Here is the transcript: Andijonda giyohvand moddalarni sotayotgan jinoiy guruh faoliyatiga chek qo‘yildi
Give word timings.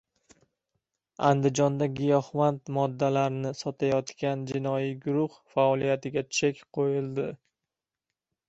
Andijonda 1.27 1.87
giyohvand 1.99 2.71
moddalarni 2.77 3.53
sotayotgan 3.59 4.49
jinoiy 4.53 4.89
guruh 5.05 5.39
faoliyatiga 5.57 6.25
chek 6.41 6.65
qo‘yildi 6.79 7.29